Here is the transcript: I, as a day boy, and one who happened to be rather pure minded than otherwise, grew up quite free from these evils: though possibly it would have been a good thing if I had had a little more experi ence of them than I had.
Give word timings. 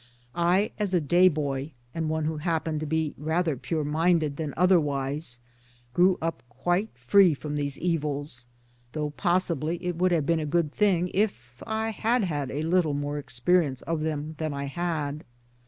I, 0.33 0.71
as 0.79 0.95
a 0.95 0.99
day 0.99 1.27
boy, 1.27 1.73
and 1.93 2.09
one 2.09 2.25
who 2.25 2.37
happened 2.37 2.79
to 2.79 2.87
be 2.87 3.13
rather 3.19 3.55
pure 3.55 3.83
minded 3.83 4.35
than 4.37 4.51
otherwise, 4.57 5.39
grew 5.93 6.17
up 6.19 6.41
quite 6.49 6.89
free 6.95 7.35
from 7.35 7.55
these 7.55 7.77
evils: 7.77 8.47
though 8.93 9.11
possibly 9.11 9.77
it 9.85 9.95
would 9.97 10.11
have 10.11 10.25
been 10.25 10.39
a 10.39 10.45
good 10.47 10.71
thing 10.71 11.11
if 11.13 11.61
I 11.67 11.91
had 11.91 12.23
had 12.23 12.49
a 12.49 12.63
little 12.63 12.95
more 12.95 13.21
experi 13.21 13.63
ence 13.67 13.83
of 13.83 14.01
them 14.01 14.33
than 14.39 14.55
I 14.55 14.63
had. 14.65 15.23